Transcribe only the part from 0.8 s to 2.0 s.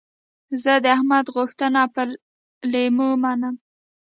د احمد غوښتنه